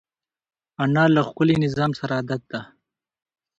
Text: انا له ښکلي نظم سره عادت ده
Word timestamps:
انا 0.83 1.03
له 1.15 1.21
ښکلي 1.27 1.55
نظم 1.63 1.91
سره 1.99 2.13
عادت 2.19 2.41
ده 2.51 2.61